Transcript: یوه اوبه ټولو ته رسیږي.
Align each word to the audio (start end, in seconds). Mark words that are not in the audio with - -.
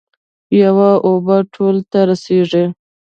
یوه 0.61 0.89
اوبه 1.07 1.37
ټولو 1.53 1.81
ته 1.91 1.99
رسیږي. 2.09 2.65